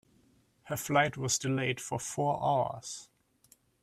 [0.63, 3.07] Her flight was delayed for four hours.